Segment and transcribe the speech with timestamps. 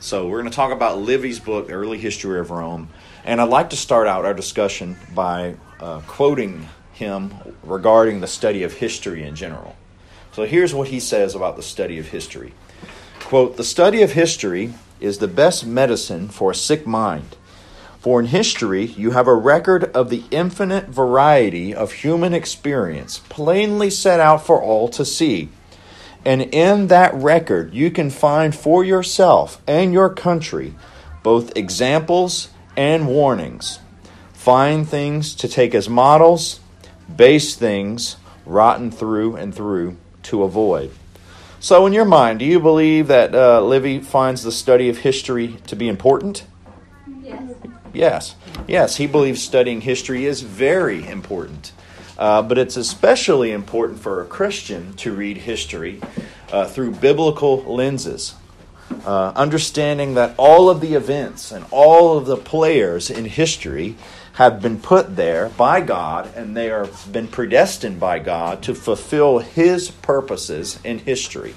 [0.00, 2.88] So we're going to talk about Livy's book, The Early History of Rome.
[3.24, 8.62] And I'd like to start out our discussion by uh, quoting him regarding the study
[8.62, 9.74] of history in general.
[10.30, 12.54] So here's what he says about the study of history.
[13.18, 17.34] Quote, the study of history is the best medicine for a sick mind.
[17.98, 23.90] For in history, you have a record of the infinite variety of human experience plainly
[23.90, 25.48] set out for all to see.
[26.24, 30.74] And in that record, you can find for yourself and your country
[31.22, 33.80] both examples and warnings,
[34.32, 36.60] Find things to take as models,
[37.14, 38.16] base things,
[38.46, 40.90] rotten through and through, to avoid.
[41.60, 45.56] So, in your mind, do you believe that uh, Livy finds the study of history
[45.66, 46.46] to be important?
[47.20, 47.42] Yes.
[47.92, 48.34] Yes.
[48.68, 51.72] Yes, he believes studying history is very important.
[52.18, 56.00] Uh, but it's especially important for a Christian to read history
[56.52, 58.34] uh, through biblical lenses.
[59.04, 63.94] Uh, understanding that all of the events and all of the players in history
[64.34, 69.38] have been put there by God and they are been predestined by God to fulfill
[69.38, 71.54] his purposes in history.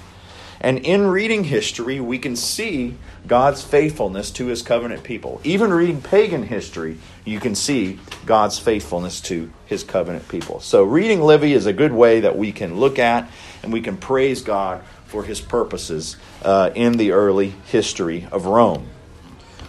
[0.62, 2.96] And in reading history, we can see
[3.26, 5.40] God's faithfulness to his covenant people.
[5.44, 10.60] Even reading pagan history, you can see God's faithfulness to his covenant people.
[10.60, 13.28] So, reading Livy is a good way that we can look at
[13.62, 18.88] and we can praise God for his purposes uh, in the early history of Rome.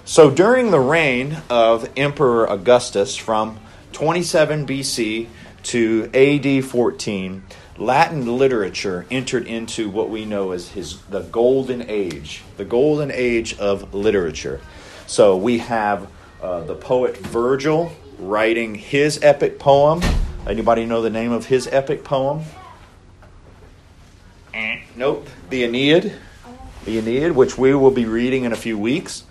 [0.05, 3.57] So during the reign of Emperor Augustus from
[3.94, 5.28] 27 BC
[5.63, 7.44] to AD 14,
[7.77, 13.57] Latin literature entered into what we know as his the golden age, the golden age
[13.57, 14.61] of literature.
[15.07, 16.07] So we have
[16.41, 20.01] uh, the poet Virgil writing his epic poem.
[20.45, 22.44] Anybody know the name of his epic poem?
[24.95, 25.27] Nope.
[25.49, 26.13] The Aeneid.
[26.85, 29.23] The Aeneid, which we will be reading in a few weeks.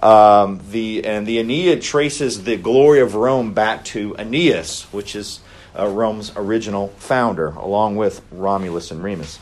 [0.00, 5.40] Um, the and the Aeneid traces the glory of Rome back to Aeneas, which is
[5.76, 9.38] uh, Rome's original founder, along with Romulus and Remus.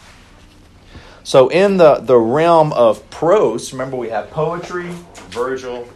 [1.23, 4.91] So, in the, the realm of prose, remember we have poetry,
[5.31, 5.89] Virgil,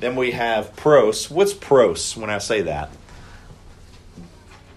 [0.00, 1.30] then we have prose.
[1.30, 2.90] What's prose when I say that?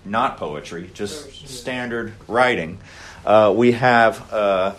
[0.06, 2.80] Not poetry, just standard writing.
[3.26, 4.76] Uh, we have uh,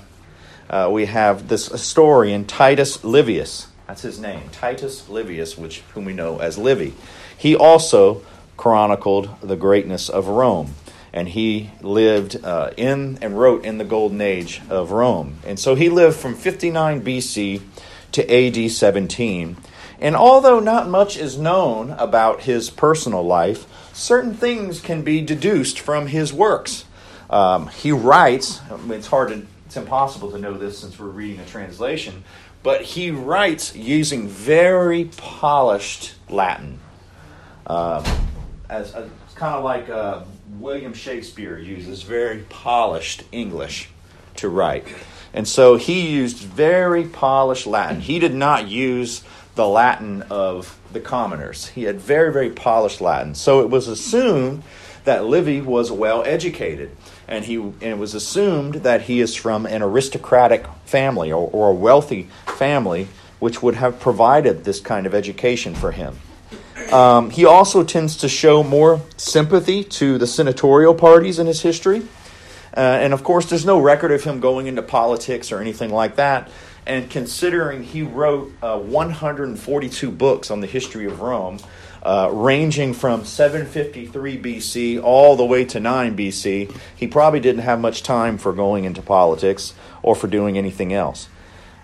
[0.71, 6.13] uh, we have this historian Titus Livius that's his name, Titus Livius, which whom we
[6.13, 6.93] know as Livy.
[7.39, 8.23] He also
[8.59, 10.75] chronicled the greatness of Rome,
[11.15, 15.39] and he lived uh, in and wrote in the golden age of Rome.
[15.47, 17.63] And so he lived from 59 BC
[18.13, 19.57] to AD 17.
[20.01, 25.81] And although not much is known about his personal life, certain things can be deduced
[25.81, 26.85] from his works.
[27.31, 28.61] Um, he writes,
[28.91, 32.25] it's hard to, it's impossible to know this since we're reading a translation,
[32.63, 36.81] but he writes using very polished Latin.
[37.67, 38.03] Uh,
[38.69, 40.23] as, as kind of like uh,
[40.59, 43.89] William Shakespeare uses very polished English
[44.37, 44.87] to write.
[45.33, 48.01] And so he used very polished Latin.
[48.01, 49.23] He did not use
[49.55, 51.69] the Latin of the commoners.
[51.69, 53.35] He had very, very polished Latin.
[53.35, 54.63] So it was assumed
[55.05, 56.91] that Livy was well educated
[57.27, 61.71] and he and it was assumed that he is from an aristocratic family or, or
[61.71, 63.09] a wealthy family
[63.39, 66.19] which would have provided this kind of education for him.
[66.93, 72.03] Um, he also tends to show more sympathy to the senatorial parties in his history.
[72.77, 76.17] Uh, and of course, there's no record of him going into politics or anything like
[76.17, 76.51] that.
[76.87, 81.59] And considering he wrote uh, 142 books on the history of Rome,
[82.03, 87.81] uh, ranging from 753 BC all the way to 9 BC, he probably didn't have
[87.81, 91.29] much time for going into politics or for doing anything else.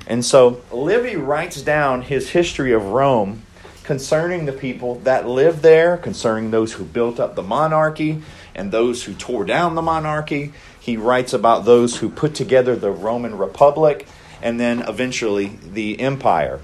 [0.07, 3.43] And so Livy writes down his history of Rome
[3.85, 8.23] concerning the people that lived there, concerning those who built up the monarchy
[8.55, 10.53] and those who tore down the monarchy.
[10.81, 14.07] He writes about those who put together the Roman Republic
[14.43, 16.61] and then eventually the empire.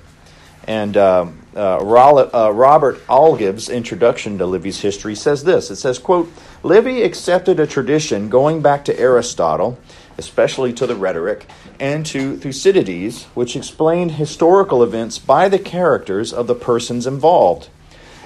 [0.66, 5.70] And um, uh, uh, Robert Ogilvie's introduction to Livy's history says this.
[5.70, 6.30] It says, quote,
[6.62, 9.78] Livy accepted a tradition going back to Aristotle,
[10.20, 11.46] especially to the rhetoric,
[11.80, 17.70] and to Thucydides, which explained historical events by the characters of the persons involved.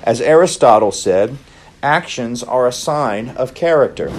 [0.03, 1.39] As Aristotle said,
[1.83, 4.13] actions are a sign of character.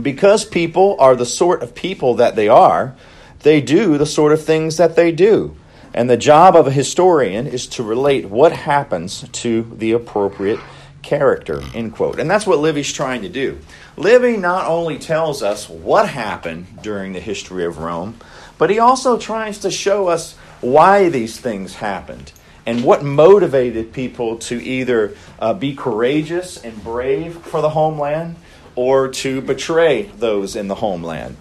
[0.00, 2.94] Because people are the sort of people that they are,
[3.40, 5.56] they do the sort of things that they do.
[5.92, 10.60] And the job of a historian is to relate what happens to the appropriate
[11.04, 12.18] character, end quote.
[12.18, 13.58] And that's what Livy's trying to do.
[13.96, 18.16] Livy not only tells us what happened during the history of Rome,
[18.58, 22.32] but he also tries to show us why these things happened
[22.66, 28.36] and what motivated people to either uh, be courageous and brave for the homeland
[28.74, 31.36] or to betray those in the homeland.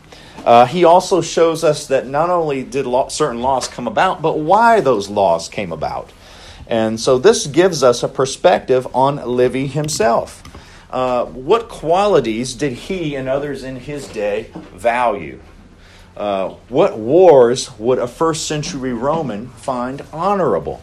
[0.46, 4.38] Uh, he also shows us that not only did law, certain laws come about, but
[4.38, 6.12] why those laws came about.
[6.68, 10.44] And so this gives us a perspective on Livy himself.
[10.90, 15.40] Uh, what qualities did he and others in his day value?
[16.16, 20.82] Uh, what wars would a first century Roman find honorable?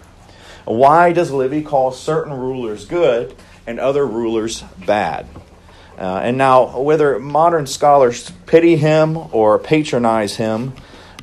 [0.65, 3.37] Why does Livy call certain rulers good
[3.67, 5.26] and other rulers bad?
[5.97, 10.73] Uh, and now, whether modern scholars pity him or patronize him,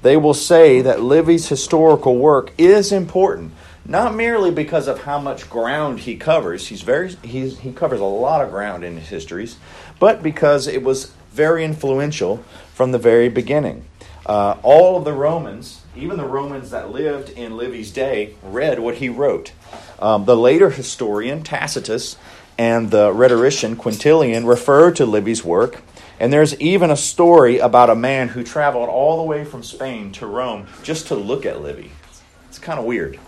[0.03, 3.51] they will say that Livy's historical work is important,
[3.87, 6.67] not merely because of how much ground he covers.
[6.67, 9.57] He's very he's, he covers a lot of ground in his histories,
[9.99, 12.43] but because it was very influential
[12.73, 13.85] from the very beginning.
[14.25, 18.95] Uh, all of the Romans, even the Romans that lived in Livy's day, read what
[18.95, 19.53] he wrote.
[19.99, 22.17] Um, the later historian Tacitus
[22.57, 25.81] and the rhetorician Quintilian refer to Livy's work.
[26.19, 30.11] And there's even a story about a man who traveled all the way from Spain
[30.13, 31.91] to Rome just to look at Livy.
[32.49, 33.19] It's kind of weird.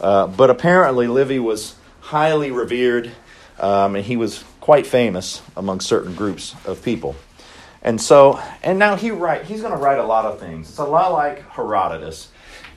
[0.00, 3.10] Uh, but apparently, Livy was highly revered,
[3.58, 7.16] um, and he was quite famous among certain groups of people.
[7.82, 10.68] And so, and now he write, he's going to write a lot of things.
[10.68, 12.28] It's a lot like Herodotus.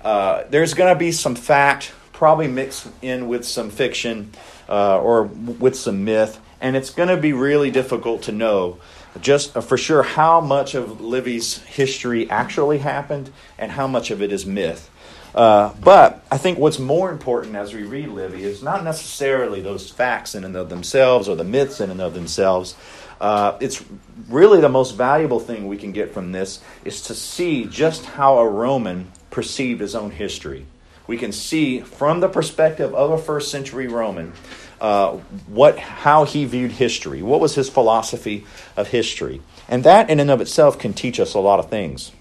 [0.01, 4.31] Uh, there's going to be some fact, probably mixed in with some fiction
[4.69, 8.79] uh, or with some myth, and it's going to be really difficult to know
[9.19, 14.31] just for sure how much of Livy's history actually happened and how much of it
[14.31, 14.89] is myth.
[15.33, 19.89] Uh, but I think what's more important as we read Livy is not necessarily those
[19.89, 22.75] facts in and of themselves or the myths in and of themselves.
[23.19, 23.83] Uh, it's
[24.29, 28.39] really the most valuable thing we can get from this is to see just how
[28.39, 30.65] a Roman perceived his own history
[31.11, 34.31] we can see from the perspective of a first century Roman
[34.79, 35.17] uh,
[35.47, 37.21] what how he viewed history.
[37.21, 38.45] What was his philosophy
[38.77, 39.41] of history?
[39.67, 42.13] And that in and of itself can teach us a lot of things.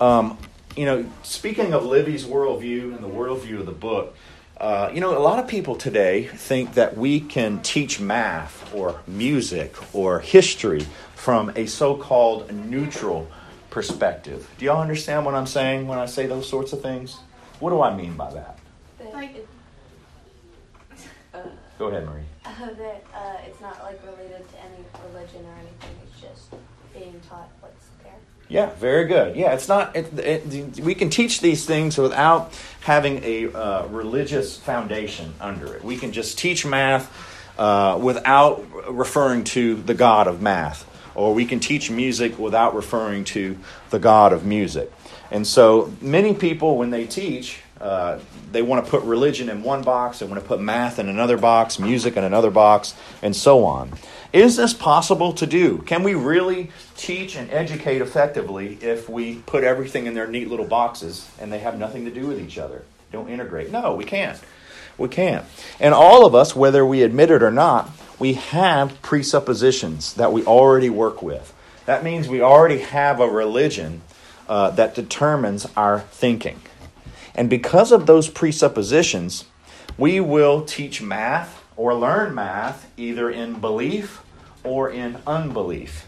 [0.00, 0.38] Um,
[0.76, 4.16] you know, speaking of Livy's worldview and the worldview of the book,
[4.56, 9.00] uh, you know, a lot of people today think that we can teach math or
[9.06, 13.28] music or history from a so called neutral
[13.70, 14.48] perspective.
[14.58, 17.18] Do y'all understand what I'm saying when I say those sorts of things?
[17.58, 18.58] What do I mean by that?
[19.12, 19.46] Like,
[21.32, 21.42] uh,
[21.78, 22.22] Go ahead, Marie.
[22.54, 25.90] Uh, that uh, it's not like related to any religion or anything.
[26.06, 26.54] It's just
[26.94, 27.93] being taught what's there.
[28.48, 29.36] Yeah, very good.
[29.36, 29.96] Yeah, it's not.
[29.96, 35.82] It, it, we can teach these things without having a uh, religious foundation under it.
[35.82, 37.10] We can just teach math
[37.58, 38.64] uh, without
[38.94, 43.58] referring to the God of math, or we can teach music without referring to
[43.90, 44.92] the God of music.
[45.30, 48.18] And so many people, when they teach, uh,
[48.52, 51.36] they want to put religion in one box, they want to put math in another
[51.36, 53.92] box, music in another box, and so on.
[54.32, 55.78] Is this possible to do?
[55.78, 60.66] Can we really teach and educate effectively if we put everything in their neat little
[60.66, 62.82] boxes and they have nothing to do with each other?
[63.12, 63.70] Don't integrate.
[63.70, 64.40] No, we can't.
[64.98, 65.44] We can't.
[65.78, 70.44] And all of us, whether we admit it or not, we have presuppositions that we
[70.44, 71.52] already work with.
[71.86, 74.02] That means we already have a religion
[74.48, 76.60] uh, that determines our thinking.
[77.34, 79.44] And because of those presuppositions,
[79.98, 84.22] we will teach math or learn math either in belief
[84.62, 86.06] or in unbelief.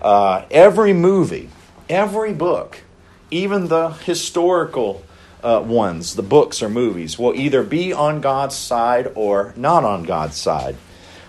[0.00, 1.50] Uh, every movie,
[1.88, 2.82] every book,
[3.30, 5.04] even the historical
[5.42, 10.02] uh, ones, the books or movies, will either be on God's side or not on
[10.02, 10.76] God's side.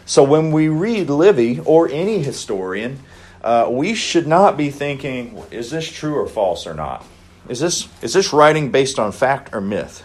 [0.05, 2.99] So when we read Livy or any historian,
[3.43, 7.05] uh, we should not be thinking, is this true or false or not?
[7.49, 10.03] Is this, is this writing based on fact or myth?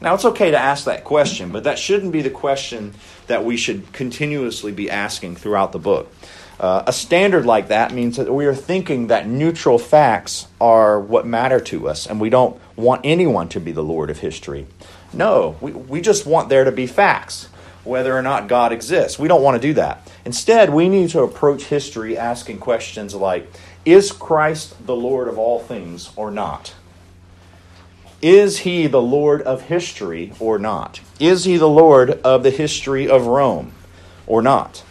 [0.00, 2.94] Now, it's okay to ask that question, but that shouldn't be the question
[3.28, 6.12] that we should continuously be asking throughout the book.
[6.60, 11.26] Uh, a standard like that means that we are thinking that neutral facts are what
[11.26, 14.66] matter to us, and we don't want anyone to be the Lord of history.
[15.12, 17.48] No, we, we just want there to be facts
[17.86, 19.18] whether or not God exists.
[19.18, 20.10] We don't want to do that.
[20.24, 23.50] Instead, we need to approach history asking questions like
[23.86, 26.74] Is Christ the Lord of all things or not?
[28.20, 31.00] Is he the Lord of history or not?
[31.20, 33.72] Is he the Lord of the history of Rome
[34.26, 34.82] or not?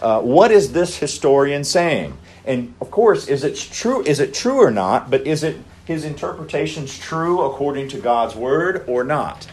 [0.00, 2.16] Uh, what is this historian saying?
[2.44, 4.04] And of course, is it true?
[4.04, 5.10] Is it true or not?
[5.10, 9.48] But is it his interpretations true according to God's word or not?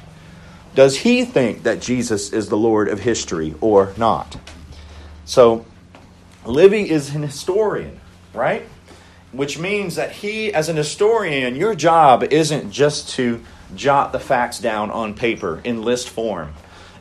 [0.76, 4.38] Does he think that Jesus is the Lord of history or not?
[5.26, 5.66] So,
[6.46, 8.00] Livy is an historian,
[8.34, 8.66] right?
[9.34, 13.44] which means that he, as an historian, your job isn't just to
[13.76, 16.54] jot the facts down on paper in list form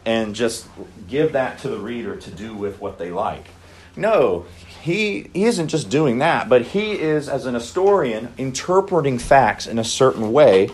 [0.05, 0.67] and just
[1.07, 3.47] give that to the reader to do with what they like.
[3.95, 4.47] No,
[4.83, 9.79] he, he isn't just doing that, but he is, as an historian, interpreting facts in
[9.79, 10.71] a certain way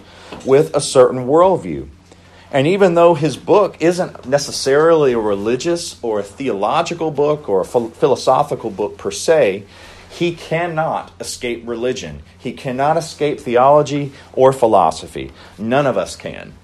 [0.46, 1.88] with a certain worldview.
[2.52, 7.64] And even though his book isn't necessarily a religious or a theological book or a
[7.64, 9.64] philosophical book per se,
[10.18, 12.24] he cannot escape religion.
[12.36, 15.30] He cannot escape theology or philosophy.
[15.56, 16.54] None of us can.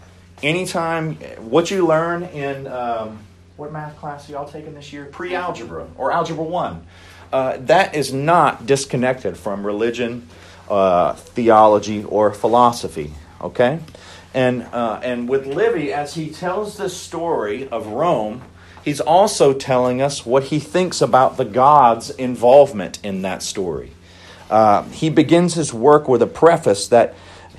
[0.42, 3.20] Anytime, what you learn in um,
[3.56, 5.04] what math class are y'all taking this year?
[5.04, 6.86] Pre algebra or algebra 1.
[7.32, 10.28] Uh, that is not disconnected from religion,
[10.68, 13.12] uh, theology, or philosophy.
[13.40, 13.78] Okay?
[14.34, 18.42] And, uh, and with Livy, as he tells this story of Rome,
[18.84, 23.92] he's also telling us what he thinks about the gods' involvement in that story.
[24.50, 27.14] Uh, he begins his work with a preface that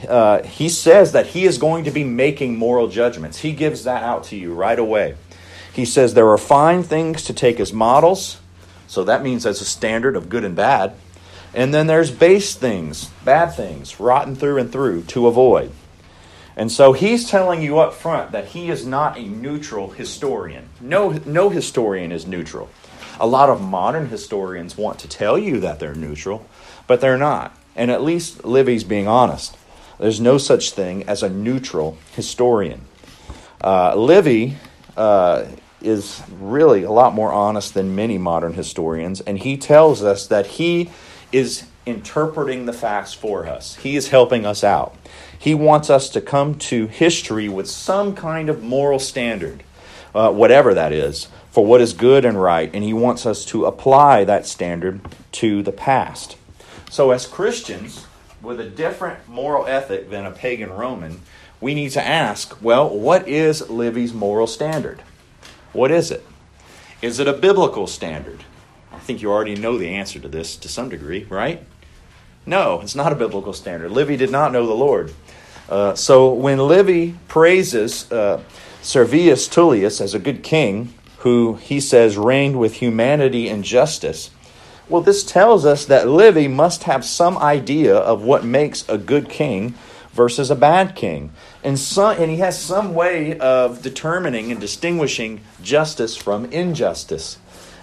[0.07, 3.39] uh, he says that he is going to be making moral judgments.
[3.39, 5.15] He gives that out to you right away.
[5.73, 8.39] He says there are fine things to take as models,
[8.87, 10.93] so that means as a standard of good and bad.
[11.53, 15.71] And then there's base things, bad things, rotten through and through, to avoid.
[16.57, 20.69] And so he's telling you up front that he is not a neutral historian.
[20.79, 22.69] No, no historian is neutral.
[23.19, 26.45] A lot of modern historians want to tell you that they're neutral,
[26.87, 27.57] but they're not.
[27.75, 29.57] And at least Livy's being honest.
[29.99, 32.81] There's no such thing as a neutral historian.
[33.63, 34.57] Uh, Livy
[34.97, 35.45] uh,
[35.81, 40.45] is really a lot more honest than many modern historians, and he tells us that
[40.47, 40.89] he
[41.31, 43.75] is interpreting the facts for us.
[43.75, 44.95] He is helping us out.
[45.37, 49.63] He wants us to come to history with some kind of moral standard,
[50.13, 53.65] uh, whatever that is, for what is good and right, and He wants us to
[53.65, 55.01] apply that standard
[55.33, 56.37] to the past.
[56.89, 58.05] So, as Christians,
[58.41, 61.21] with a different moral ethic than a pagan Roman,
[61.59, 65.01] we need to ask well, what is Livy's moral standard?
[65.73, 66.25] What is it?
[67.01, 68.43] Is it a biblical standard?
[68.91, 71.63] I think you already know the answer to this to some degree, right?
[72.45, 73.91] No, it's not a biblical standard.
[73.91, 75.13] Livy did not know the Lord.
[75.69, 78.41] Uh, so when Livy praises uh,
[78.81, 84.29] Servius Tullius as a good king, who he says reigned with humanity and justice,
[84.87, 89.29] well, this tells us that Livy must have some idea of what makes a good
[89.29, 89.73] king
[90.13, 91.31] versus a bad king.
[91.63, 97.39] And, some, and he has some way of determining and distinguishing justice from injustice.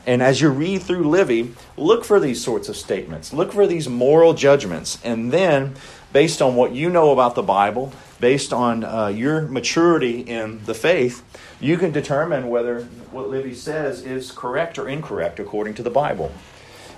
[0.07, 3.33] And as you read through Livy, look for these sorts of statements.
[3.33, 4.99] Look for these moral judgments.
[5.05, 5.75] And then,
[6.13, 10.75] based on what you know about the Bible, based on uh, your maturity in the
[10.75, 11.25] faith,
[11.61, 16.33] you can determine whether what Livy says is correct or incorrect according to the Bible.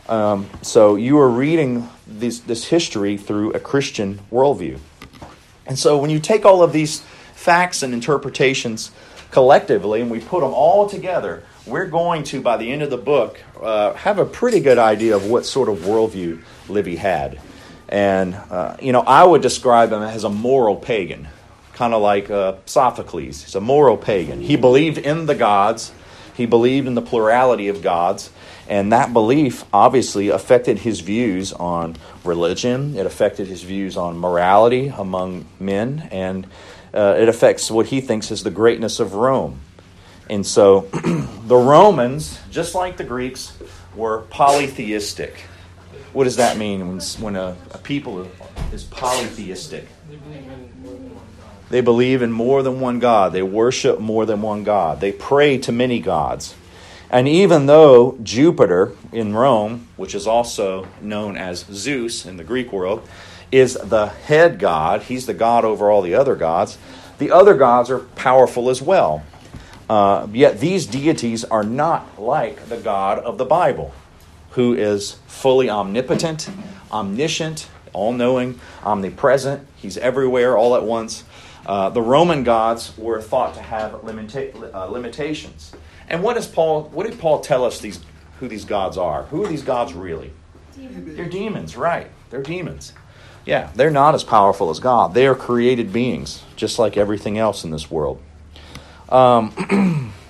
[0.09, 4.79] Um, so you are reading this, this history through a Christian worldview.
[5.67, 7.01] And so when you take all of these
[7.35, 8.91] facts and interpretations
[9.31, 12.99] collectively and we put them all together, we're going to, by the end of the
[12.99, 17.41] book, uh, have a pretty good idea of what sort of worldview Livy had.
[17.89, 21.29] And, uh, you know, I would describe him as a moral pagan,
[21.75, 23.43] kind of like uh, Sophocles.
[23.43, 24.41] He's a moral pagan.
[24.41, 25.93] He believed in the gods,
[26.35, 28.31] he believed in the plurality of gods,
[28.69, 34.89] and that belief obviously affected his views on religion, it affected his views on morality
[34.89, 36.47] among men, and
[36.95, 39.61] uh, it affects what he thinks is the greatness of Rome.
[40.31, 40.89] And so
[41.47, 43.57] the Romans, just like the Greeks,
[43.95, 45.45] were polytheistic.
[46.15, 48.27] What does that mean when, when a, a people
[48.73, 49.89] is polytheistic?
[51.71, 53.33] They believe in more than one God.
[53.33, 55.01] They worship more than one God.
[55.01, 56.55] They pray to many gods.
[57.11, 62.73] And even though Jupiter in Rome, which is also known as Zeus in the Greek
[62.73, 63.07] world,
[63.51, 66.79] is the head god, he's the god over all the other gods,
[67.19, 69.25] the other gods are powerful as well.
[69.91, 73.93] Uh, yet these deities are not like the God of the Bible,
[74.55, 76.49] who is fully omnipotent,
[76.93, 79.67] omniscient, all knowing, omnipresent.
[79.77, 81.25] He's everywhere all at once.
[81.67, 85.73] Uh, the Roman gods were thought to have limita- uh, limitations.
[86.09, 86.85] And what does Paul?
[86.93, 87.81] What did Paul tell us?
[87.81, 88.01] These
[88.41, 89.25] who these gods are?
[89.25, 90.33] Who are these gods really?
[90.75, 91.17] Demons.
[91.17, 92.11] They're demons, right?
[92.31, 92.93] They're demons.
[93.47, 95.15] Yeah, they're not as powerful as God.
[95.15, 98.21] They are created beings, just like everything else in this world.
[99.09, 100.13] Um,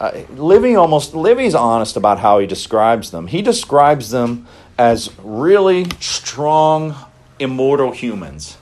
[0.00, 3.26] uh, Livy almost Livy's honest about how he describes them.
[3.26, 4.46] He describes them
[4.78, 6.94] as really strong,
[7.38, 8.58] immortal humans.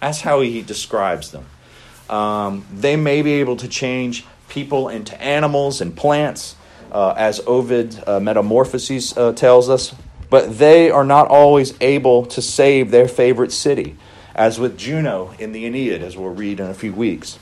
[0.00, 1.46] That's how he describes them.
[2.10, 6.54] Um, they may be able to change people into animals and plants,
[6.92, 9.94] uh, as Ovid uh, Metamorphoses uh, tells us.
[10.30, 13.96] but they are not always able to save their favorite city,
[14.34, 17.38] as with Juno in the Aeneid, as we'll read in a few weeks.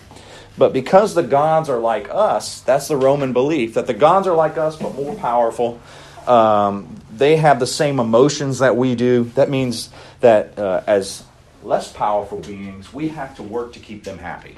[0.57, 4.37] But because the gods are like us, that's the Roman belief that the gods are
[4.37, 5.81] like us but more powerful.
[6.27, 9.25] Um, they have the same emotions that we do.
[9.35, 11.25] That means that uh, as
[11.63, 14.57] less powerful beings, we have to work to keep them happy.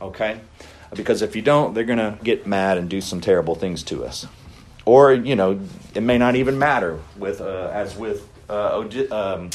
[0.00, 0.40] Okay?
[0.94, 4.04] Because if you don't, they're going to get mad and do some terrible things to
[4.04, 4.26] us.
[4.86, 5.60] Or, you know,
[5.94, 9.50] it may not even matter with, uh, as with uh, um,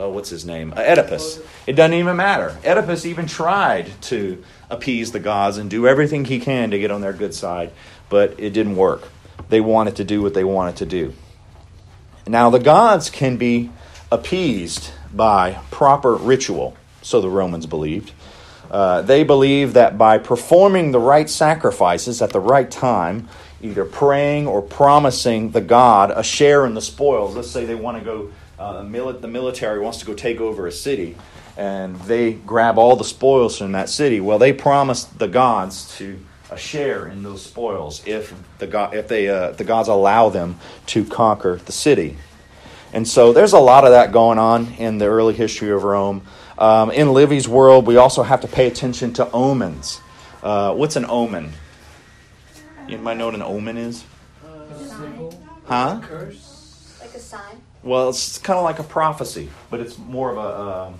[0.00, 0.72] uh, what's his name?
[0.76, 1.40] Uh, Oedipus.
[1.66, 2.56] It doesn't even matter.
[2.64, 7.00] Oedipus even tried to appease the gods and do everything he can to get on
[7.00, 7.72] their good side,
[8.08, 9.08] but it didn't work.
[9.48, 11.14] They wanted to do what they wanted to do.
[12.26, 13.70] Now, the gods can be
[14.12, 18.12] appeased by proper ritual, so the Romans believed.
[18.70, 23.28] Uh, they believed that by performing the right sacrifices at the right time,
[23.60, 27.98] either praying or promising the god a share in the spoils, let's say they want
[27.98, 28.30] to go,
[28.60, 31.16] uh, the military wants to go take over a city,
[31.56, 34.20] and they grab all the spoils from that city.
[34.20, 36.18] Well, they promised the gods to
[36.50, 40.58] a share in those spoils if the god, if they uh, the gods allow them
[40.86, 42.18] to conquer the city.
[42.92, 46.22] And so there's a lot of that going on in the early history of Rome.
[46.58, 50.00] Um, in Livy's world, we also have to pay attention to omens.
[50.42, 51.52] Uh, what's an omen?
[52.88, 54.04] You might know what an omen is?
[54.44, 55.30] Uh,
[55.66, 56.00] huh?
[57.00, 57.62] Like a sign?
[57.82, 60.40] Well, it's kind of like a prophecy, but it's more of a.
[60.40, 60.92] Uh,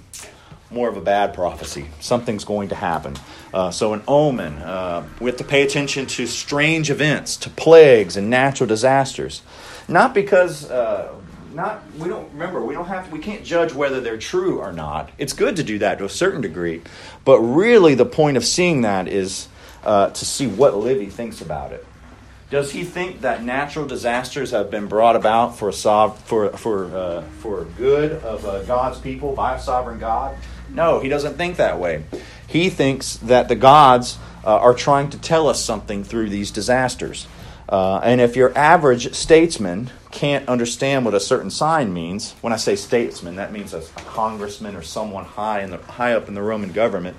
[0.71, 1.87] more of a bad prophecy.
[2.01, 3.17] Something's going to happen.
[3.53, 4.55] Uh, so, an omen.
[4.59, 9.43] Uh, we have to pay attention to strange events, to plagues and natural disasters.
[9.89, 11.13] Not because, uh,
[11.53, 12.65] not we don't remember.
[12.65, 13.07] We don't have.
[13.07, 15.11] To, we can't judge whether they're true or not.
[15.19, 16.83] It's good to do that to a certain degree,
[17.25, 19.49] but really the point of seeing that is
[19.83, 21.85] uh, to see what Livy thinks about it.
[22.50, 27.64] Does he think that natural disasters have been brought about for for for uh, for
[27.78, 30.37] good of uh, God's people by a sovereign God?
[30.69, 32.02] No, he doesn't think that way.
[32.49, 37.28] He thinks that the gods uh, are trying to tell us something through these disasters.
[37.69, 42.56] Uh, and if your average statesman can't understand what a certain sign means, when I
[42.56, 46.43] say statesman, that means a congressman or someone high, in the, high up in the
[46.43, 47.17] Roman government.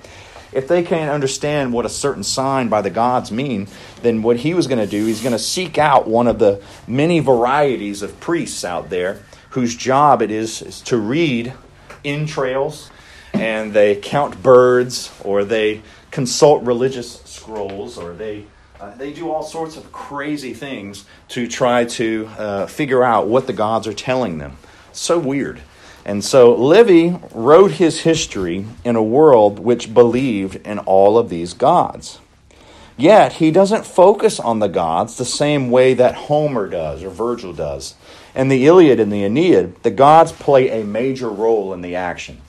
[0.52, 3.68] If they can't understand what a certain sign by the gods mean,
[4.02, 6.62] then what he was going to do, he's going to seek out one of the
[6.86, 11.52] many varieties of priests out there whose job it is, is to read
[12.04, 12.90] entrails
[13.32, 18.44] and they count birds or they consult religious scrolls or they
[18.80, 23.46] uh, they do all sorts of crazy things to try to uh, figure out what
[23.46, 24.56] the gods are telling them.
[24.90, 25.62] So weird.
[26.04, 31.54] And so Livy wrote his history in a world which believed in all of these
[31.54, 32.18] gods.
[32.96, 37.52] Yet he doesn't focus on the gods the same way that Homer does or Virgil
[37.52, 37.94] does.
[38.34, 42.40] In the Iliad and the Aeneid, the gods play a major role in the action.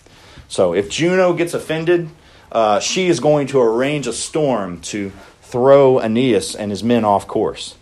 [0.48, 2.10] So if Juno gets offended,
[2.52, 5.12] uh, she is going to arrange a storm to
[5.42, 7.76] throw Aeneas and his men off course.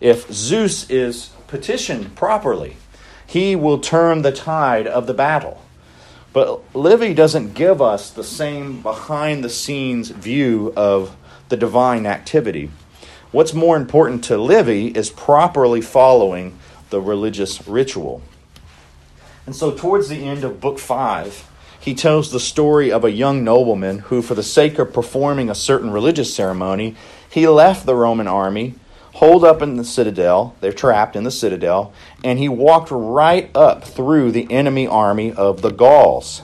[0.00, 2.76] If Zeus is petitioned properly,
[3.30, 5.62] he will turn the tide of the battle.
[6.32, 11.16] But Livy doesn't give us the same behind the scenes view of
[11.48, 12.72] the divine activity.
[13.30, 16.58] What's more important to Livy is properly following
[16.90, 18.20] the religious ritual.
[19.46, 23.44] And so, towards the end of Book 5, he tells the story of a young
[23.44, 26.96] nobleman who, for the sake of performing a certain religious ceremony,
[27.30, 28.74] he left the Roman army,
[29.20, 31.92] holed up in the citadel, they're trapped in the citadel,
[32.24, 36.40] and he walked right up through the enemy army of the Gauls.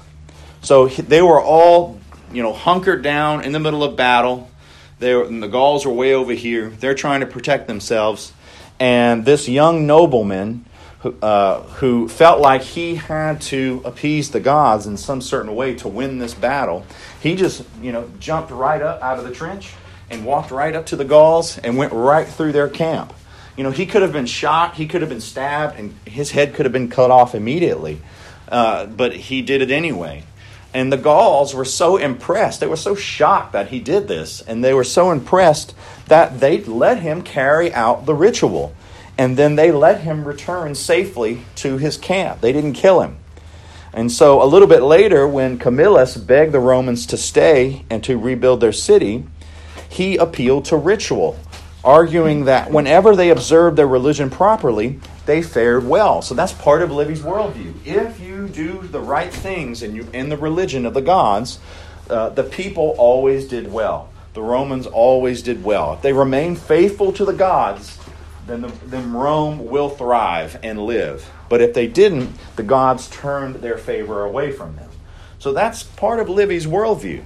[0.60, 1.98] So they were all,
[2.30, 4.50] you know, hunkered down in the middle of battle.
[4.98, 6.68] They were, the Gauls were way over here.
[6.68, 8.34] They're trying to protect themselves.
[8.78, 10.66] And this young nobleman
[10.98, 15.76] who, uh, who felt like he had to appease the gods in some certain way
[15.76, 16.84] to win this battle,
[17.22, 19.72] he just, you know, jumped right up out of the trench
[20.10, 23.12] and walked right up to the Gauls and went right through their camp.
[23.56, 26.54] You know, he could have been shot, he could have been stabbed, and his head
[26.54, 28.00] could have been cut off immediately.
[28.48, 30.24] Uh, but he did it anyway.
[30.74, 34.62] And the Gauls were so impressed, they were so shocked that he did this, and
[34.62, 35.74] they were so impressed
[36.06, 38.74] that they let him carry out the ritual
[39.18, 42.40] and then they let him return safely to his camp.
[42.40, 43.18] They didn't kill him.
[43.92, 48.18] And so, a little bit later, when Camillus begged the Romans to stay and to
[48.18, 49.24] rebuild their city,
[49.88, 51.38] he appealed to ritual,
[51.84, 56.22] arguing that whenever they observed their religion properly, they fared well.
[56.22, 57.74] So that's part of Livy's worldview.
[57.84, 61.58] If you do the right things in, you, in the religion of the gods,
[62.08, 64.10] uh, the people always did well.
[64.34, 65.94] The Romans always did well.
[65.94, 67.98] If they remain faithful to the gods,
[68.46, 71.28] then, the, then Rome will thrive and live.
[71.48, 74.90] But if they didn't, the gods turned their favor away from them.
[75.38, 77.24] So that's part of Livy's worldview.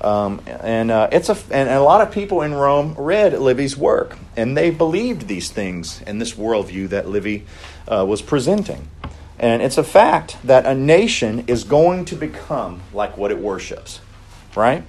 [0.00, 4.16] Um, and uh, it's a and a lot of people in Rome read Livy's work,
[4.36, 7.44] and they believed these things and this worldview that Livy
[7.86, 8.88] uh, was presenting.
[9.38, 14.00] And it's a fact that a nation is going to become like what it worships,
[14.54, 14.84] right?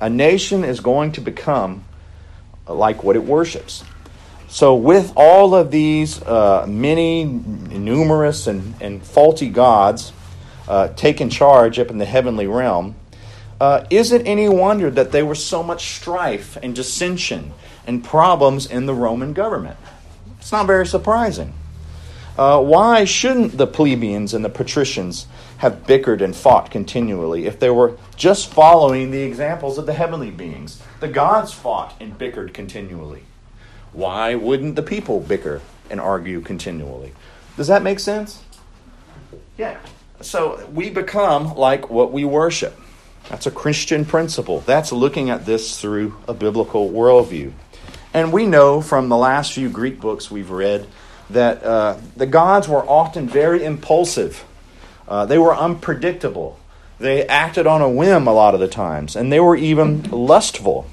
[0.00, 1.84] A nation is going to become
[2.68, 3.84] like what it worships.
[4.50, 10.12] So, with all of these uh, many, numerous, and, and faulty gods
[10.66, 12.94] uh, taking charge up in the heavenly realm,
[13.60, 17.52] uh, is it any wonder that there was so much strife and dissension
[17.86, 19.76] and problems in the Roman government?
[20.38, 21.54] It's not very surprising.
[22.38, 27.68] Uh, why shouldn't the plebeians and the patricians have bickered and fought continually if they
[27.68, 30.80] were just following the examples of the heavenly beings?
[31.00, 33.24] The gods fought and bickered continually.
[33.92, 37.12] Why wouldn't the people bicker and argue continually?
[37.56, 38.44] Does that make sense?
[39.56, 39.76] Yeah.
[40.20, 42.78] So we become like what we worship.
[43.28, 44.60] That's a Christian principle.
[44.60, 47.52] That's looking at this through a biblical worldview.
[48.14, 50.86] And we know from the last few Greek books we've read
[51.30, 54.44] that uh, the gods were often very impulsive,
[55.06, 56.58] uh, they were unpredictable.
[56.98, 60.86] They acted on a whim a lot of the times, and they were even lustful.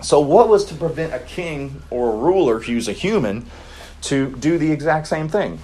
[0.00, 3.46] So, what was to prevent a king or a ruler who's a human
[4.02, 5.58] to do the exact same thing?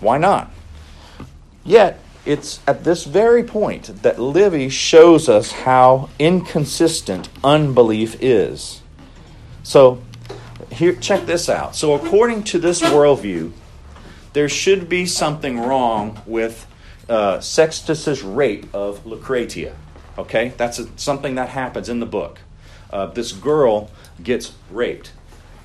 [0.00, 0.50] Why not?
[1.64, 8.82] Yet, it's at this very point that Livy shows us how inconsistent unbelief is.
[9.62, 10.02] So,
[10.72, 11.76] here, check this out.
[11.76, 13.52] So, according to this worldview,
[14.32, 16.66] there should be something wrong with
[17.08, 19.76] uh, Sextus's rape of Lucretia.
[20.18, 22.40] Okay, that's a, something that happens in the book.
[22.90, 23.90] Uh, this girl
[24.22, 25.12] gets raped.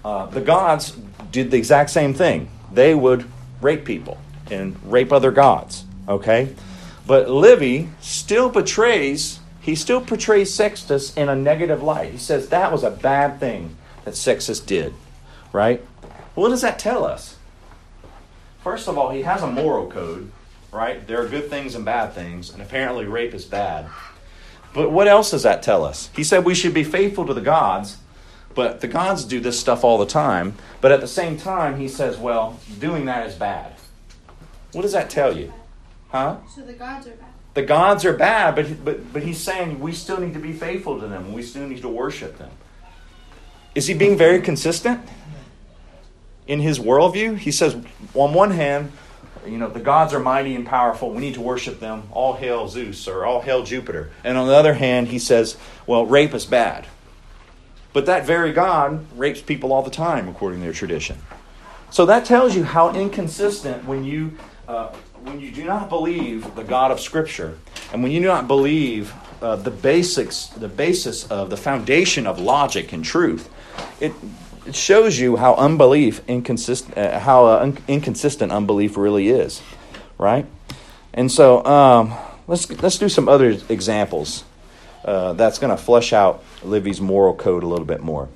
[0.03, 0.97] Uh, the gods
[1.31, 2.49] did the exact same thing.
[2.71, 3.25] They would
[3.61, 4.17] rape people
[4.49, 5.85] and rape other gods.
[6.07, 6.53] Okay,
[7.05, 12.11] but Livy still portrays he still portrays Sextus in a negative light.
[12.11, 14.93] He says that was a bad thing that Sextus did,
[15.53, 15.85] right?
[16.33, 17.37] What does that tell us?
[18.63, 20.31] First of all, he has a moral code,
[20.71, 21.05] right?
[21.05, 23.87] There are good things and bad things, and apparently rape is bad.
[24.73, 26.09] But what else does that tell us?
[26.15, 27.97] He said we should be faithful to the gods,
[28.55, 30.55] but the gods do this stuff all the time.
[30.79, 33.73] But at the same time, he says, well, doing that is bad.
[34.71, 35.53] What does that tell you?
[36.11, 36.37] Huh?
[36.53, 37.29] So the gods are bad.
[37.53, 40.99] The gods are bad, but, but, but he's saying we still need to be faithful
[40.99, 41.33] to them.
[41.33, 42.51] We still need to worship them.
[43.75, 45.01] Is he being very consistent
[46.47, 47.37] in his worldview?
[47.37, 47.75] He says,
[48.13, 48.91] on one hand,
[49.45, 51.11] you know, the gods are mighty and powerful.
[51.11, 52.03] We need to worship them.
[52.11, 54.11] All hail Zeus or all hail Jupiter.
[54.23, 56.85] And on the other hand, he says, well, rape is bad.
[57.93, 61.17] But that very God rapes people all the time, according to their tradition.
[61.89, 66.63] So that tells you how inconsistent when you uh, when you do not believe the
[66.63, 67.57] God of Scripture,
[67.93, 72.39] and when you do not believe uh, the basics, the basis of the foundation of
[72.39, 73.49] logic and truth,
[73.99, 74.13] it
[74.65, 79.61] it shows you how unbelief inconsistent, uh, how uh, un- inconsistent unbelief really is,
[80.17, 80.45] right?
[81.13, 82.13] And so um,
[82.47, 84.43] let's let's do some other examples
[85.03, 88.29] uh, that's going to flesh out Livy's moral code a little bit more.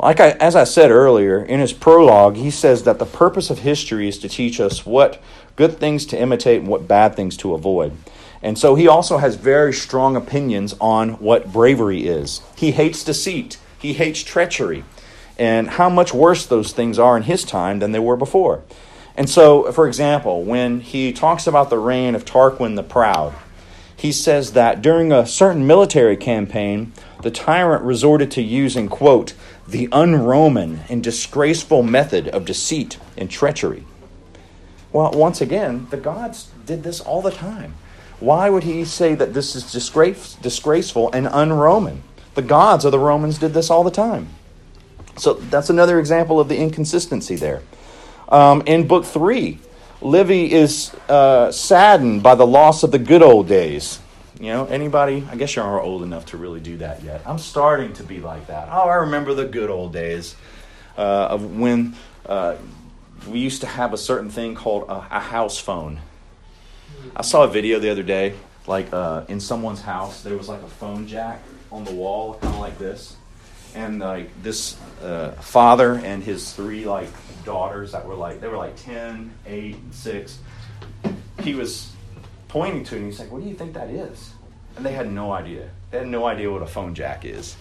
[0.00, 3.58] Like I, as I said earlier, in his prologue, he says that the purpose of
[3.60, 5.20] history is to teach us what
[5.56, 7.96] good things to imitate and what bad things to avoid.
[8.40, 12.42] And so he also has very strong opinions on what bravery is.
[12.54, 14.84] He hates deceit, he hates treachery,
[15.36, 18.62] and how much worse those things are in his time than they were before.
[19.16, 23.34] And so, for example, when he talks about the reign of Tarquin the Proud,
[23.96, 29.34] he says that during a certain military campaign, the tyrant resorted to using, quote,
[29.68, 33.84] the un-Roman and disgraceful method of deceit and treachery.
[34.92, 37.74] Well, once again, the gods did this all the time.
[38.18, 42.02] Why would he say that this is disgrace, disgraceful and un-Roman?
[42.34, 44.28] The gods of the Romans did this all the time.
[45.16, 47.62] So that's another example of the inconsistency there.
[48.28, 49.58] Um, in book three,
[50.00, 54.00] Livy is uh, saddened by the loss of the good old days.
[54.40, 55.26] You know, anybody?
[55.30, 57.22] I guess you aren't old enough to really do that yet.
[57.26, 58.68] I'm starting to be like that.
[58.70, 60.36] Oh, I remember the good old days
[60.96, 62.56] uh, of when uh,
[63.28, 65.98] we used to have a certain thing called a, a, house phone.
[67.16, 68.34] I saw a video the other day,
[68.68, 72.54] like uh, in someone's house, there was like a phone jack on the wall, kind
[72.54, 73.16] of like this,
[73.74, 77.10] and like this uh, father and his three like
[77.44, 80.38] daughters that were like they were like 10, 8, 6.
[81.42, 81.92] He was
[82.48, 84.32] pointing to it, and he's like, What do you think that is?
[84.76, 85.70] And they had no idea.
[85.90, 87.56] They had no idea what a phone jack is.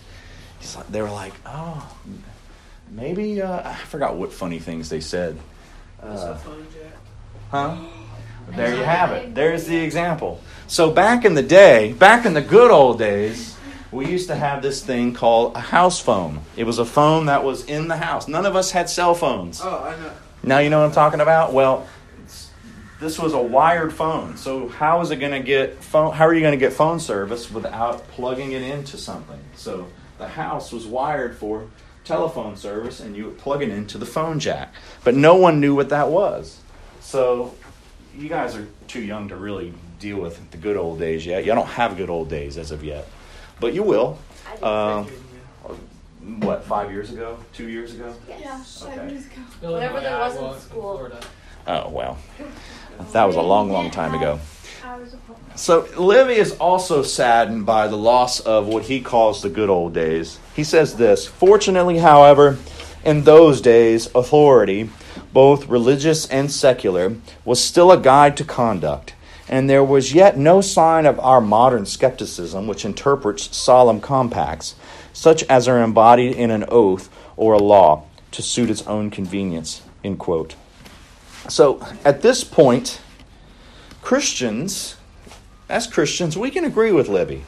[0.76, 1.96] Like, they were like, Oh,
[2.92, 5.38] maybe uh, I forgot what funny things they said.
[6.02, 6.38] Uh,
[7.52, 7.78] huh?
[8.50, 9.36] There you have it.
[9.36, 10.40] There's the example.
[10.68, 13.58] So back in the day, back in the good old days,
[13.92, 16.40] we used to have this thing called a house phone.
[16.56, 18.28] It was a phone that was in the house.
[18.28, 19.60] None of us had cell phones.
[19.62, 20.12] Oh, I know.
[20.44, 21.52] Now you know what I'm talking about?
[21.52, 21.88] Well,
[23.00, 24.38] this was a wired phone.
[24.38, 27.00] So how is it going to get phone how are you going to get phone
[27.00, 29.40] service without plugging it into something?
[29.56, 31.68] So the house was wired for
[32.04, 34.74] telephone service and you would plug it into the phone jack.
[35.04, 36.60] But no one knew what that was.
[37.02, 37.54] So
[38.18, 41.46] you guys are too young to really deal with the good old days yet.
[41.46, 43.08] Y'all don't have good old days as of yet.
[43.60, 44.20] But you will.
[44.62, 45.04] Uh,
[46.40, 47.38] what, five years ago?
[47.54, 48.14] Two years ago?
[48.28, 48.82] Yes.
[48.82, 48.98] Yeah, Okay.
[48.98, 49.72] five years ago.
[49.74, 50.82] Whatever there was in Iowa, school.
[50.82, 51.20] Florida.
[51.68, 52.18] Oh, well.
[53.12, 54.40] That was a long, long time ago.
[55.56, 59.94] So Livy is also saddened by the loss of what he calls the good old
[59.94, 60.40] days.
[60.56, 62.58] He says this Fortunately, however,
[63.04, 64.90] in those days, authority,
[65.34, 69.14] both religious and secular, was still a guide to conduct,
[69.50, 74.76] and there was yet no sign of our modern skepticism, which interprets solemn compacts,
[75.12, 79.82] such as are embodied in an oath or a law, to suit its own convenience.
[80.04, 80.56] End quote.
[81.50, 83.00] So at this point,
[84.02, 84.98] Christians
[85.70, 87.44] as Christians, we can agree with Livy.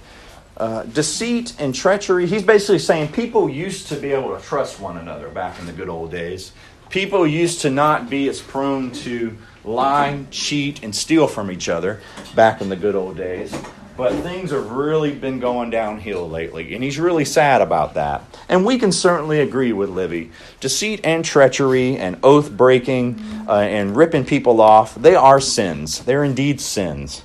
[0.57, 4.97] Uh, deceit and treachery, he's basically saying people used to be able to trust one
[4.97, 6.51] another back in the good old days.
[6.89, 12.01] People used to not be as prone to lie, cheat, and steal from each other
[12.35, 13.55] back in the good old days.
[13.99, 18.23] But things have really been going downhill lately, and he's really sad about that.
[18.47, 20.31] And we can certainly agree with Livy.
[20.61, 25.99] Deceit and treachery and oath breaking uh, and ripping people off, they are sins.
[25.99, 27.23] They're indeed sins.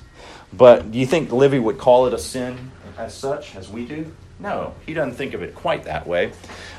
[0.51, 4.13] But do you think Livy would call it a sin as such, as we do?
[4.41, 6.33] No, he doesn't think of it quite that way.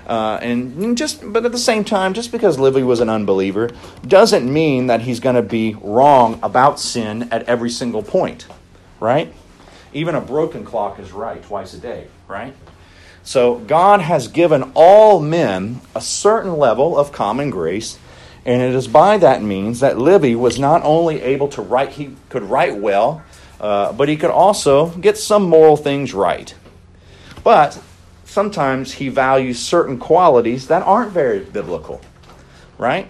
[0.06, 3.70] Uh, and just, but at the same time, just because Livy was an unbeliever
[4.06, 8.46] doesn't mean that he's going to be wrong about sin at every single point,
[9.00, 9.32] right?
[9.96, 12.54] Even a broken clock is right twice a day, right?
[13.22, 17.98] So God has given all men a certain level of common grace,
[18.44, 22.14] and it is by that means that Livy was not only able to write, he
[22.28, 23.22] could write well,
[23.58, 26.54] uh, but he could also get some moral things right.
[27.42, 27.80] But
[28.26, 32.02] sometimes he values certain qualities that aren't very biblical,
[32.76, 33.08] right?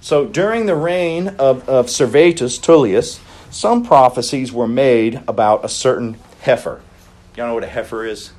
[0.00, 3.18] So during the reign of, of Servetus Tullius,
[3.50, 6.80] some prophecies were made about a certain heifer.
[7.36, 8.32] Y'all know what a heifer is?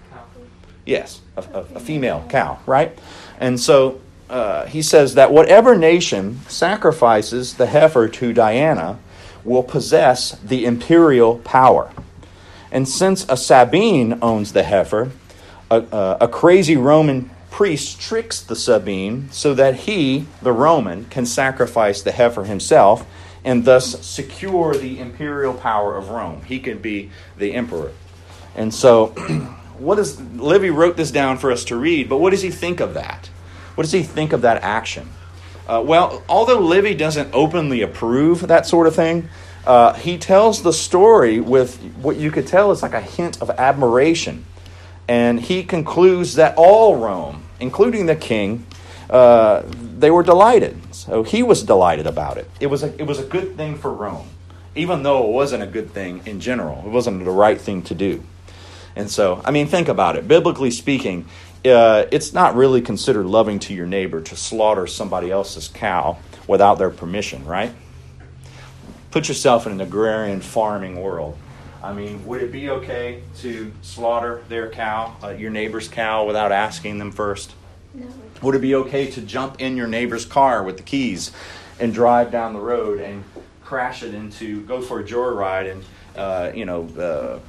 [0.85, 2.97] Yes, a, a, a female cow, right?
[3.39, 8.99] And so uh, he says that whatever nation sacrifices the heifer to Diana
[9.43, 11.91] will possess the imperial power.
[12.71, 15.11] And since a Sabine owns the heifer,
[15.71, 21.25] a, a, a crazy Roman priest tricks the Sabine so that he, the Roman, can
[21.25, 23.05] sacrifice the heifer himself
[23.43, 26.41] and thus secure the imperial power of Rome.
[26.43, 27.91] He can be the emperor.
[28.55, 29.07] And so,
[29.77, 32.79] what is Livy wrote this down for us to read, but what does he think
[32.79, 33.29] of that?
[33.75, 35.09] What does he think of that action?
[35.67, 39.29] Uh, well, although Livy doesn't openly approve that sort of thing,
[39.65, 43.49] uh, he tells the story with what you could tell is like a hint of
[43.51, 44.45] admiration.
[45.07, 48.65] And he concludes that all Rome, including the king,
[49.09, 49.63] uh,
[49.97, 50.77] they were delighted.
[50.93, 52.49] So he was delighted about it.
[52.59, 54.27] It was, a, it was a good thing for Rome,
[54.75, 56.83] even though it wasn't a good thing in general.
[56.85, 58.23] It wasn't the right thing to do.
[58.95, 60.27] And so, I mean, think about it.
[60.27, 61.25] Biblically speaking,
[61.65, 66.17] uh, it's not really considered loving to your neighbor to slaughter somebody else's cow
[66.47, 67.71] without their permission, right?
[69.11, 71.37] Put yourself in an agrarian farming world.
[71.81, 76.51] I mean, would it be okay to slaughter their cow, uh, your neighbor's cow, without
[76.51, 77.53] asking them first?
[77.93, 78.05] No.
[78.41, 81.31] Would it be okay to jump in your neighbor's car with the keys
[81.79, 83.23] and drive down the road and
[83.63, 85.83] crash it into, go for a joyride and,
[86.15, 87.39] uh, you know, uh,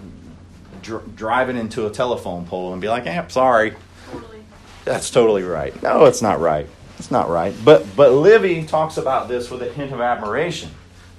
[0.83, 3.74] dr- drive it into a telephone pole and be like, eh, sorry,
[4.11, 4.42] Totally.
[4.85, 5.81] that's totally right.
[5.83, 6.66] No, it's not right.
[6.98, 7.55] It's not right.
[7.64, 10.70] But but Livy talks about this with a hint of admiration.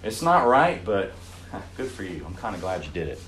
[0.04, 1.12] It's not right, but
[1.76, 2.24] good for you.
[2.26, 3.20] I'm kind of glad you did it.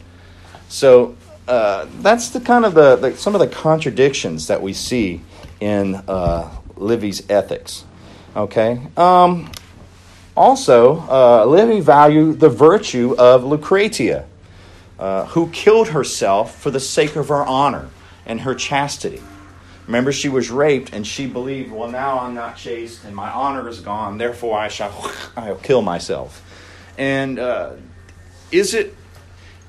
[0.70, 1.16] So
[1.48, 5.22] uh, that's the kind of the, the some of the contradictions that we see
[5.64, 7.86] in uh, Livy's ethics.
[8.36, 8.82] Okay.
[8.98, 9.50] Um,
[10.36, 14.26] also, uh, Livy valued the virtue of Lucretia,
[15.00, 17.90] uh, who killed herself for the sake of her honor
[18.26, 19.22] and her chastity.
[19.86, 23.68] Remember, she was raped, and she believed, well, now I'm not chaste, and my honor
[23.70, 26.42] is gone, therefore I shall I'll kill myself.
[26.98, 27.74] And uh,
[28.52, 28.96] is it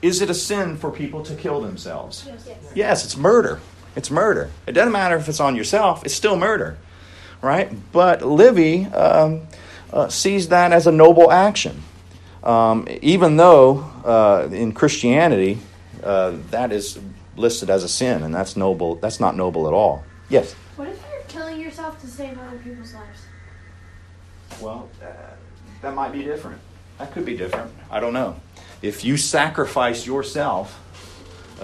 [0.02, 2.24] is it a sin for people to kill themselves?
[2.26, 2.44] Yes.
[2.46, 3.61] Yes, yes it's murder.
[3.96, 4.50] It's murder.
[4.66, 6.76] It doesn't matter if it's on yourself; it's still murder,
[7.40, 7.70] right?
[7.92, 9.42] But Livy um,
[9.92, 11.83] uh, sees that as a noble action.
[12.42, 15.59] Um, even though uh, in Christianity
[16.04, 16.98] uh, that is
[17.37, 18.96] listed as a sin, and that's noble.
[18.96, 20.04] That's not noble at all.
[20.28, 20.52] Yes.
[20.76, 23.20] What if you're killing yourself to save other people's lives?
[24.61, 25.07] Well, uh,
[25.83, 26.61] that might be different.
[26.98, 27.72] That could be different.
[27.90, 28.40] I don't know.
[28.83, 30.80] If you sacrifice yourself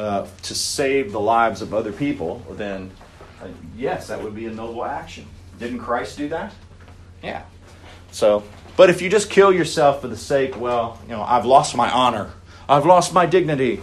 [0.00, 2.90] uh, to save the lives of other people, then
[3.42, 5.26] uh, yes, that would be a noble action.
[5.58, 6.54] Didn't Christ do that?
[7.22, 7.42] Yeah.
[8.10, 8.42] So,
[8.78, 11.90] but if you just kill yourself for the sake, well, you know, I've lost my
[11.90, 12.32] honor,
[12.66, 13.82] I've lost my dignity.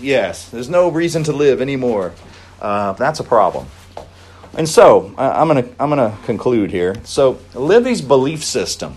[0.00, 2.14] Yes, there's no reason to live anymore.
[2.60, 3.66] Uh, that's a problem.
[4.56, 6.94] And so I'm to I'm to conclude here.
[7.02, 8.94] So Livy's belief system,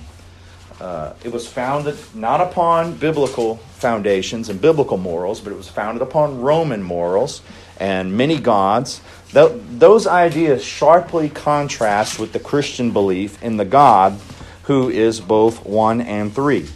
[0.79, 6.01] uh, it was founded not upon biblical foundations and biblical morals, but it was founded
[6.01, 7.43] upon Roman morals
[7.79, 9.01] and many gods.
[9.31, 14.19] Those ideas sharply contrast with the Christian belief in the God
[14.63, 16.67] who is both one and three.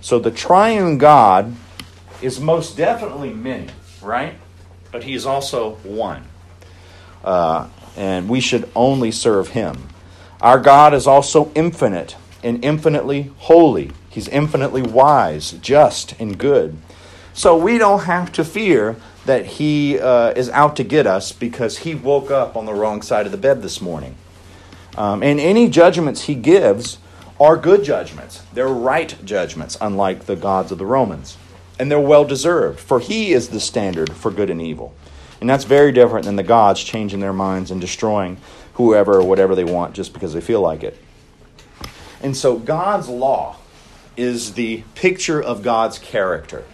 [0.00, 1.56] So the triune God
[2.22, 3.68] is most definitely many,
[4.02, 4.34] right?
[4.92, 6.24] But he is also one.
[7.24, 9.88] Uh, and we should only serve him.
[10.40, 13.92] Our God is also infinite and infinitely holy.
[14.10, 16.76] He's infinitely wise, just, and good.
[17.32, 21.78] So we don't have to fear that he uh, is out to get us because
[21.78, 24.16] he woke up on the wrong side of the bed this morning.
[24.98, 26.98] Um, and any judgments he gives
[27.38, 28.42] are good judgments.
[28.52, 31.38] They're right judgments, unlike the gods of the Romans.
[31.78, 34.92] And they're well deserved, for he is the standard for good and evil.
[35.40, 38.38] And that's very different than the gods changing their minds and destroying
[38.74, 40.98] whoever or whatever they want just because they feel like it.
[42.22, 43.56] And so God's law
[44.16, 46.64] is the picture of God's character.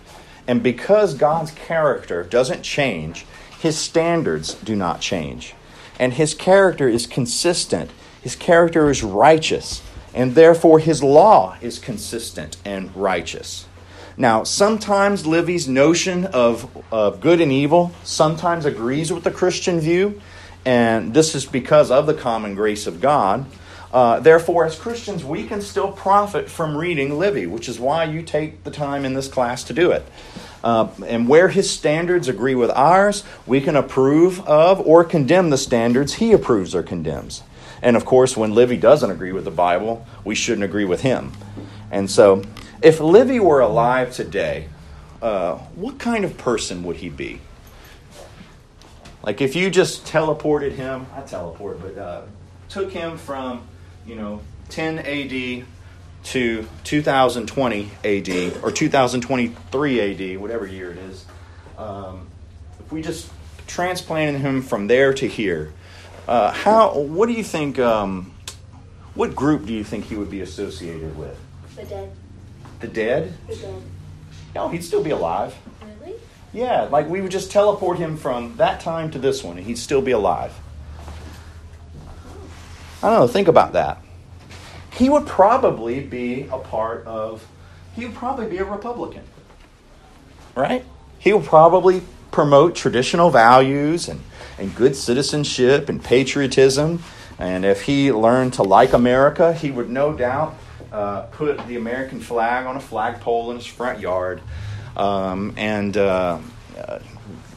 [0.47, 3.27] And because God's character doesn't change,
[3.59, 5.55] his standards do not change.
[5.99, 7.91] And his character is consistent,
[8.23, 9.83] his character is righteous,
[10.15, 13.67] and therefore his law is consistent and righteous.
[14.17, 20.21] Now, sometimes Livy's notion of, of good and evil sometimes agrees with the Christian view,
[20.65, 23.45] and this is because of the common grace of God.
[23.93, 28.23] Uh, therefore, as Christians, we can still profit from reading Livy, which is why you
[28.23, 30.05] take the time in this class to do it.
[30.65, 35.59] Uh, and where his standards agree with ours, we can approve of or condemn the
[35.59, 37.43] standards he approves or condemns.
[37.83, 41.33] And of course, when Livy doesn't agree with the Bible, we shouldn't agree with him.
[41.91, 42.43] And so,
[42.83, 44.69] if Livy were alive today,
[45.23, 47.41] uh, what kind of person would he be?
[49.23, 52.23] Like if you just teleported him, I teleport, but uh,
[52.69, 53.67] took him from,
[54.07, 54.41] you know,
[54.71, 55.67] 10 AD
[56.25, 61.25] to 2020 AD or 2023 AD, whatever year it is.
[61.79, 62.27] Um,
[62.81, 63.31] if we just
[63.67, 65.73] transplanted him from there to here,
[66.27, 66.99] uh, how?
[66.99, 67.79] What do you think?
[67.79, 68.33] Um,
[69.15, 71.39] what group do you think he would be associated with?
[71.77, 72.13] The dead.
[72.81, 73.35] The dead?
[73.49, 73.83] The dead.
[74.55, 75.55] No, he'd still be alive.
[76.01, 76.15] Really?
[76.53, 79.79] Yeah, like we would just teleport him from that time to this one, and he'd
[79.79, 80.53] still be alive.
[83.03, 83.27] I don't know.
[83.29, 84.03] Think about that.
[84.95, 87.47] He would probably be a part of.
[87.95, 89.23] He would probably be a Republican,
[90.55, 90.85] right?
[91.19, 94.21] He would probably promote traditional values and,
[94.59, 97.03] and good citizenship and patriotism.
[97.39, 100.55] And if he learned to like America, he would no doubt
[100.93, 104.41] uh, put the American flag on a flagpole in his front yard,
[104.97, 106.39] um, and uh,
[106.79, 106.99] uh,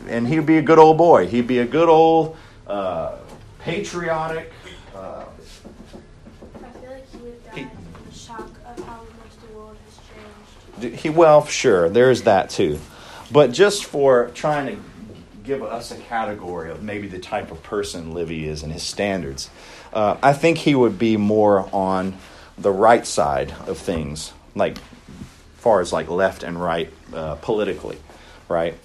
[0.08, 1.28] and he'd be a good old boy.
[1.28, 2.36] He'd be a good old
[2.68, 3.16] uh,
[3.60, 4.52] patriotic.
[4.96, 5.24] Uh,
[6.62, 9.78] I feel like he would die He- from the shock of how much the world
[9.86, 10.69] has changed.
[10.82, 12.80] He, well, sure, there's that too,
[13.32, 14.82] but just for trying to
[15.44, 19.50] give us a category of maybe the type of person Livy is and his standards,
[19.94, 22.18] uh, I think he would be more on
[22.58, 24.78] the right side of things, like
[25.58, 27.98] far as like left and right uh, politically,
[28.48, 28.78] right?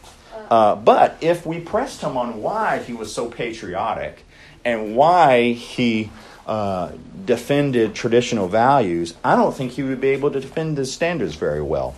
[0.50, 4.24] Uh, but if we pressed him on why he was so patriotic
[4.64, 6.10] and why he
[6.46, 6.92] uh,
[7.24, 11.62] defended traditional values, I don't think he would be able to defend his standards very
[11.62, 11.96] well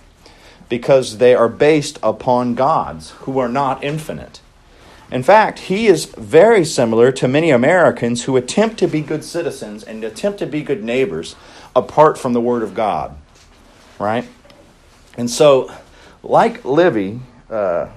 [0.68, 4.40] because they are based upon gods who are not infinite.
[5.10, 9.84] In fact, he is very similar to many Americans who attempt to be good citizens
[9.84, 11.36] and attempt to be good neighbors
[11.76, 13.16] apart from the Word of God.
[14.00, 14.28] Right?
[15.16, 15.72] And so,
[16.22, 17.88] like Livy, uh,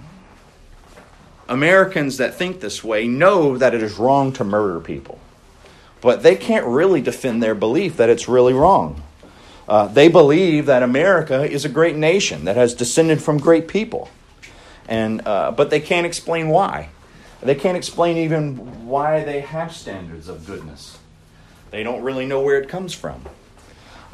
[1.48, 5.19] Americans that think this way know that it is wrong to murder people,
[6.02, 9.04] but they can't really defend their belief that it's really wrong.
[9.68, 14.10] Uh, they believe that America is a great nation that has descended from great people,
[14.88, 16.90] and uh, but they can't explain why.
[17.42, 20.98] They can't explain even why they have standards of goodness.
[21.72, 23.24] They don't really know where it comes from.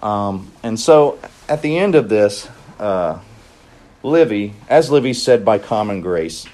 [0.04, 1.18] Um, and so
[1.48, 2.48] at the end of this,
[2.80, 3.20] uh,
[4.04, 6.46] Livy, as Livy said by common grace,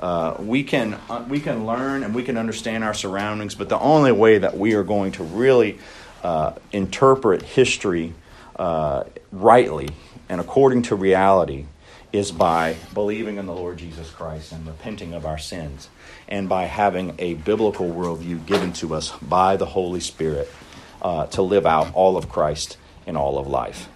[0.00, 3.78] uh, we can uh, we can learn and we can understand our surroundings, but the
[3.78, 5.78] only way that we are going to really
[6.22, 8.14] uh, interpret history
[8.56, 9.88] uh, rightly
[10.28, 11.66] and according to reality
[12.12, 15.88] is by believing in the Lord Jesus Christ and repenting of our sins,
[16.26, 20.50] and by having a biblical worldview given to us by the Holy Spirit
[21.02, 23.88] uh, to live out all of Christ in all of life.